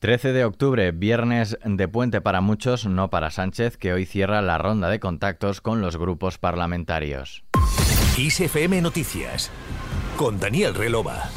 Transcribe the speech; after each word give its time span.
13 0.00 0.32
de 0.32 0.46
octubre, 0.46 0.92
viernes 0.92 1.58
de 1.62 1.86
puente 1.86 2.22
para 2.22 2.40
muchos, 2.40 2.86
no 2.86 3.10
para 3.10 3.30
Sánchez, 3.30 3.76
que 3.76 3.92
hoy 3.92 4.06
cierra 4.06 4.40
la 4.40 4.56
ronda 4.56 4.88
de 4.88 4.98
contactos 4.98 5.60
con 5.60 5.82
los 5.82 5.98
grupos 5.98 6.38
parlamentarios. 6.38 7.44
ISFM 8.16 8.80
Noticias 8.80 9.50
con 10.16 10.40
Daniel 10.40 10.74
Relova. 10.74 11.28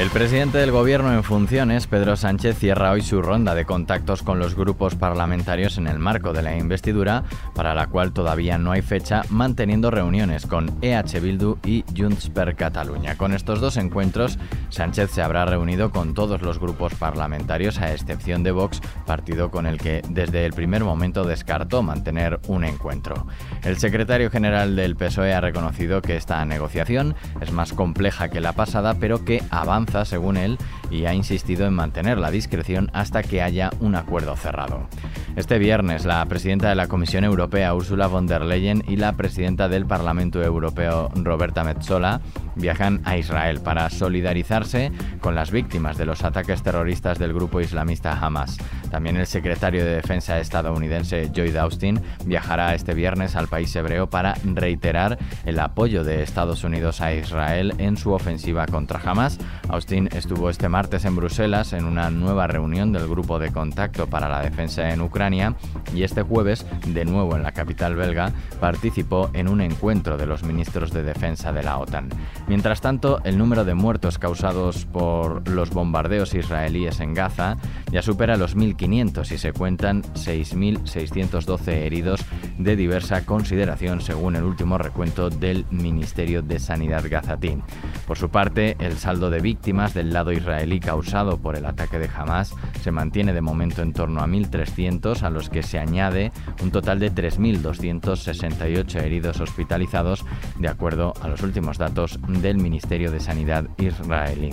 El 0.00 0.08
presidente 0.08 0.56
del 0.56 0.70
Gobierno 0.70 1.12
en 1.12 1.22
funciones, 1.22 1.86
Pedro 1.86 2.16
Sánchez, 2.16 2.56
cierra 2.58 2.90
hoy 2.90 3.02
su 3.02 3.20
ronda 3.20 3.54
de 3.54 3.66
contactos 3.66 4.22
con 4.22 4.38
los 4.38 4.54
grupos 4.54 4.94
parlamentarios 4.94 5.76
en 5.76 5.86
el 5.86 5.98
marco 5.98 6.32
de 6.32 6.40
la 6.40 6.56
investidura, 6.56 7.24
para 7.54 7.74
la 7.74 7.86
cual 7.86 8.14
todavía 8.14 8.56
no 8.56 8.72
hay 8.72 8.80
fecha, 8.80 9.20
manteniendo 9.28 9.90
reuniones 9.90 10.46
con 10.46 10.74
EH 10.80 11.20
Bildu 11.20 11.58
y 11.66 11.84
Junts 11.94 12.30
per 12.30 12.56
Catalunya. 12.56 13.18
Con 13.18 13.34
estos 13.34 13.60
dos 13.60 13.76
encuentros, 13.76 14.38
Sánchez 14.70 15.10
se 15.10 15.20
habrá 15.20 15.44
reunido 15.44 15.90
con 15.90 16.14
todos 16.14 16.40
los 16.40 16.58
grupos 16.58 16.94
parlamentarios, 16.94 17.78
a 17.78 17.92
excepción 17.92 18.42
de 18.42 18.52
Vox, 18.52 18.80
partido 19.04 19.50
con 19.50 19.66
el 19.66 19.76
que 19.76 20.00
desde 20.08 20.46
el 20.46 20.54
primer 20.54 20.82
momento 20.82 21.24
descartó 21.24 21.82
mantener 21.82 22.40
un 22.48 22.64
encuentro. 22.64 23.26
El 23.62 23.76
secretario 23.76 24.30
general 24.30 24.76
del 24.76 24.96
PSOE 24.96 25.34
ha 25.34 25.42
reconocido 25.42 26.00
que 26.00 26.16
esta 26.16 26.42
negociación 26.46 27.14
es 27.42 27.52
más 27.52 27.74
compleja 27.74 28.30
que 28.30 28.40
la 28.40 28.54
pasada, 28.54 28.94
pero 28.94 29.26
que 29.26 29.42
avanza 29.50 29.89
según 30.04 30.36
él, 30.36 30.58
y 30.90 31.06
ha 31.06 31.14
insistido 31.14 31.66
en 31.66 31.74
mantener 31.74 32.18
la 32.18 32.30
discreción 32.30 32.90
hasta 32.92 33.22
que 33.22 33.42
haya 33.42 33.70
un 33.80 33.94
acuerdo 33.94 34.36
cerrado. 34.36 34.86
Este 35.36 35.58
viernes, 35.58 36.04
la 36.04 36.24
presidenta 36.26 36.68
de 36.68 36.74
la 36.74 36.88
Comisión 36.88 37.24
Europea, 37.24 37.74
Ursula 37.74 38.06
von 38.06 38.26
der 38.26 38.42
Leyen, 38.42 38.82
y 38.86 38.96
la 38.96 39.12
presidenta 39.12 39.68
del 39.68 39.86
Parlamento 39.86 40.42
Europeo, 40.42 41.10
Roberta 41.14 41.64
Metsola, 41.64 42.20
viajan 42.60 43.00
a 43.04 43.16
Israel 43.16 43.60
para 43.60 43.88
solidarizarse 43.90 44.92
con 45.20 45.34
las 45.34 45.50
víctimas 45.50 45.96
de 45.96 46.06
los 46.06 46.22
ataques 46.24 46.62
terroristas 46.62 47.18
del 47.18 47.32
grupo 47.32 47.60
islamista 47.60 48.18
Hamas. 48.18 48.58
También 48.90 49.16
el 49.16 49.26
secretario 49.26 49.84
de 49.84 49.94
Defensa 49.94 50.38
estadounidense 50.38 51.30
Lloyd 51.32 51.56
Austin 51.56 52.00
viajará 52.24 52.74
este 52.74 52.94
viernes 52.94 53.36
al 53.36 53.48
país 53.48 53.74
hebreo 53.76 54.08
para 54.10 54.34
reiterar 54.44 55.18
el 55.44 55.58
apoyo 55.60 56.04
de 56.04 56.22
Estados 56.22 56.64
Unidos 56.64 57.00
a 57.00 57.14
Israel 57.14 57.74
en 57.78 57.96
su 57.96 58.12
ofensiva 58.12 58.66
contra 58.66 59.00
Hamas. 59.04 59.38
Austin 59.68 60.08
estuvo 60.12 60.50
este 60.50 60.68
martes 60.68 61.04
en 61.04 61.16
Bruselas 61.16 61.72
en 61.72 61.84
una 61.84 62.10
nueva 62.10 62.46
reunión 62.46 62.92
del 62.92 63.08
Grupo 63.08 63.38
de 63.38 63.52
Contacto 63.52 64.06
para 64.06 64.28
la 64.28 64.42
Defensa 64.42 64.90
en 64.90 65.00
Ucrania 65.00 65.54
y 65.94 66.02
este 66.02 66.22
jueves, 66.22 66.66
de 66.86 67.04
nuevo 67.04 67.36
en 67.36 67.42
la 67.42 67.52
capital 67.52 67.96
belga, 67.96 68.32
participó 68.60 69.30
en 69.32 69.48
un 69.48 69.60
encuentro 69.60 70.16
de 70.16 70.26
los 70.26 70.42
ministros 70.42 70.92
de 70.92 71.02
Defensa 71.02 71.52
de 71.52 71.62
la 71.62 71.78
OTAN. 71.78 72.08
Mientras 72.50 72.80
tanto, 72.80 73.20
el 73.22 73.38
número 73.38 73.64
de 73.64 73.74
muertos 73.74 74.18
causados 74.18 74.84
por 74.84 75.48
los 75.48 75.70
bombardeos 75.70 76.34
israelíes 76.34 76.98
en 76.98 77.14
Gaza 77.14 77.58
ya 77.92 78.02
supera 78.02 78.36
los 78.36 78.56
1.500 78.56 79.30
y 79.30 79.38
se 79.38 79.52
cuentan 79.52 80.02
6.612 80.14 81.68
heridos 81.68 82.24
de 82.58 82.74
diversa 82.74 83.24
consideración 83.24 84.00
según 84.00 84.34
el 84.34 84.42
último 84.42 84.78
recuento 84.78 85.30
del 85.30 85.64
Ministerio 85.70 86.42
de 86.42 86.58
Sanidad 86.58 87.04
gazatí. 87.08 87.56
Por 88.08 88.18
su 88.18 88.30
parte, 88.30 88.74
el 88.80 88.98
saldo 88.98 89.30
de 89.30 89.38
víctimas 89.38 89.94
del 89.94 90.12
lado 90.12 90.32
israelí 90.32 90.80
causado 90.80 91.38
por 91.38 91.54
el 91.54 91.66
ataque 91.66 92.00
de 92.00 92.10
Hamas 92.12 92.56
se 92.82 92.90
mantiene 92.90 93.32
de 93.32 93.42
momento 93.42 93.82
en 93.82 93.92
torno 93.92 94.22
a 94.22 94.26
1.300, 94.26 95.22
a 95.22 95.30
los 95.30 95.50
que 95.50 95.62
se 95.62 95.78
añade 95.78 96.32
un 96.64 96.72
total 96.72 96.98
de 96.98 97.12
3.268 97.12 98.96
heridos 98.96 99.40
hospitalizados, 99.40 100.24
de 100.58 100.66
acuerdo 100.66 101.14
a 101.22 101.28
los 101.28 101.42
últimos 101.42 101.78
datos 101.78 102.18
del 102.34 102.58
Ministerio 102.58 103.10
de 103.10 103.20
Sanidad 103.20 103.64
israelí. 103.78 104.50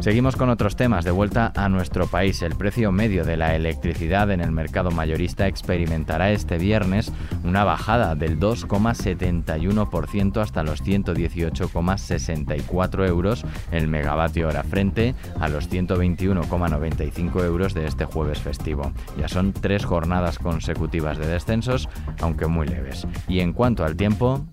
Seguimos 0.00 0.36
con 0.36 0.48
otros 0.48 0.76
temas. 0.76 1.04
De 1.04 1.10
vuelta 1.10 1.52
a 1.56 1.68
nuestro 1.68 2.06
país, 2.06 2.40
el 2.42 2.54
precio 2.54 2.92
medio 2.92 3.24
de 3.24 3.36
la 3.36 3.56
electricidad 3.56 4.30
en 4.30 4.40
el 4.40 4.52
mercado 4.52 4.92
mayorista 4.92 5.48
experimentará 5.48 6.30
este 6.30 6.56
viernes 6.56 7.10
una 7.42 7.64
bajada 7.64 8.14
del 8.14 8.38
2,71% 8.38 10.40
hasta 10.40 10.62
los 10.62 10.84
118,64 10.84 13.08
euros 13.08 13.44
el 13.72 13.88
megavatio 13.88 14.46
hora 14.46 14.62
frente 14.62 15.16
a 15.40 15.48
los 15.48 15.68
121,95 15.68 17.44
euros 17.44 17.74
de 17.74 17.86
este 17.86 18.04
jueves 18.04 18.38
festivo. 18.38 18.92
Ya 19.18 19.26
son 19.26 19.52
tres 19.52 19.84
jornadas 19.84 20.38
consecutivas 20.38 21.18
de 21.18 21.26
descensos, 21.26 21.88
aunque 22.20 22.46
muy 22.46 22.68
leves. 22.68 23.04
Y 23.26 23.40
en 23.40 23.52
cuanto 23.52 23.84
al 23.84 23.96
tiempo... 23.96 24.46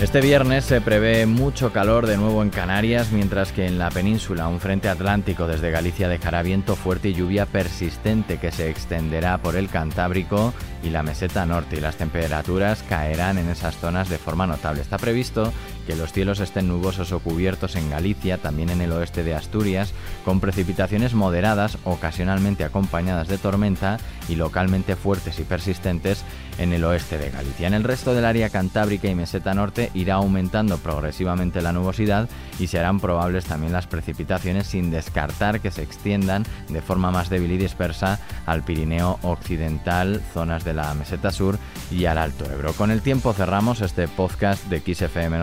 Este 0.00 0.22
viernes 0.22 0.64
se 0.64 0.80
prevé 0.80 1.26
mucho 1.26 1.74
calor 1.74 2.06
de 2.06 2.16
nuevo 2.16 2.42
en 2.42 2.48
Canarias, 2.48 3.12
mientras 3.12 3.52
que 3.52 3.66
en 3.66 3.78
la 3.78 3.90
península 3.90 4.48
un 4.48 4.58
frente 4.58 4.88
atlántico 4.88 5.46
desde 5.46 5.70
Galicia 5.70 6.08
dejará 6.08 6.42
viento 6.42 6.74
fuerte 6.74 7.10
y 7.10 7.12
lluvia 7.12 7.44
persistente 7.44 8.38
que 8.38 8.50
se 8.50 8.70
extenderá 8.70 9.36
por 9.36 9.56
el 9.56 9.68
Cantábrico 9.68 10.54
y 10.82 10.88
la 10.88 11.02
meseta 11.02 11.44
norte 11.44 11.76
y 11.76 11.80
las 11.80 11.96
temperaturas 11.96 12.82
caerán 12.88 13.36
en 13.36 13.50
esas 13.50 13.76
zonas 13.76 14.08
de 14.08 14.16
forma 14.16 14.46
notable. 14.46 14.80
Está 14.80 14.96
previsto 14.96 15.52
que 15.90 15.96
los 15.96 16.12
cielos 16.12 16.38
estén 16.38 16.68
nubosos 16.68 17.10
o 17.10 17.18
cubiertos 17.18 17.74
en 17.74 17.90
Galicia, 17.90 18.38
también 18.38 18.70
en 18.70 18.80
el 18.80 18.92
oeste 18.92 19.24
de 19.24 19.34
Asturias, 19.34 19.92
con 20.24 20.38
precipitaciones 20.38 21.14
moderadas, 21.14 21.78
ocasionalmente 21.82 22.62
acompañadas 22.62 23.26
de 23.26 23.38
tormenta 23.38 23.98
y 24.28 24.36
localmente 24.36 24.94
fuertes 24.94 25.40
y 25.40 25.42
persistentes 25.42 26.24
en 26.58 26.72
el 26.72 26.84
oeste 26.84 27.18
de 27.18 27.30
Galicia. 27.30 27.66
En 27.66 27.74
el 27.74 27.82
resto 27.82 28.14
del 28.14 28.24
área 28.24 28.50
cantábrica 28.50 29.08
y 29.08 29.16
meseta 29.16 29.52
norte 29.52 29.90
irá 29.94 30.14
aumentando 30.14 30.78
progresivamente 30.78 31.60
la 31.60 31.72
nubosidad 31.72 32.28
y 32.60 32.68
serán 32.68 33.00
probables 33.00 33.46
también 33.46 33.72
las 33.72 33.88
precipitaciones 33.88 34.68
sin 34.68 34.92
descartar 34.92 35.58
que 35.58 35.72
se 35.72 35.82
extiendan 35.82 36.44
de 36.68 36.82
forma 36.82 37.10
más 37.10 37.30
débil 37.30 37.50
y 37.50 37.58
dispersa 37.58 38.20
al 38.46 38.62
Pirineo 38.62 39.18
occidental, 39.22 40.22
zonas 40.32 40.62
de 40.62 40.74
la 40.74 40.94
meseta 40.94 41.32
sur 41.32 41.58
y 41.90 42.04
al 42.04 42.18
Alto 42.18 42.44
Ebro. 42.44 42.74
Con 42.74 42.92
el 42.92 43.02
tiempo 43.02 43.32
cerramos 43.32 43.80
este 43.80 44.06
podcast 44.06 44.64
de 44.66 44.80
XFM 44.80 45.38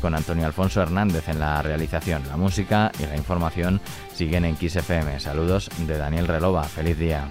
Con 0.00 0.14
Antonio 0.14 0.46
Alfonso 0.46 0.82
Hernández 0.82 1.28
en 1.28 1.38
la 1.38 1.60
realización. 1.62 2.22
La 2.28 2.36
música 2.36 2.90
y 2.98 3.06
la 3.06 3.16
información 3.16 3.80
siguen 4.14 4.44
en 4.44 4.56
XFM. 4.56 5.20
Saludos 5.20 5.70
de 5.86 5.98
Daniel 5.98 6.28
Relova. 6.28 6.64
Feliz 6.64 6.98
día. 6.98 7.28